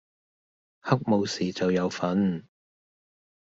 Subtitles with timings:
[0.79, 2.47] 黑武士就有份